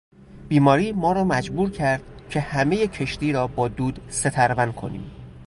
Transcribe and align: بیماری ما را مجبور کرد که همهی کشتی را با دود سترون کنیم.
بیماری 0.49 0.91
ما 0.91 1.11
را 1.11 1.23
مجبور 1.23 1.69
کرد 1.71 2.03
که 2.29 2.39
همهی 2.41 2.87
کشتی 2.87 3.31
را 3.33 3.47
با 3.47 3.67
دود 3.67 3.99
سترون 4.09 4.71
کنیم. 4.71 5.11